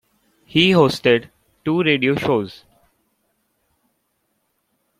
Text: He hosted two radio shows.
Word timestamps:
He 0.45 0.71
hosted 0.71 1.29
two 1.63 1.83
radio 1.83 2.15
shows. 2.15 2.63